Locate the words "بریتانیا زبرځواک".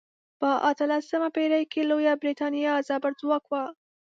2.21-3.43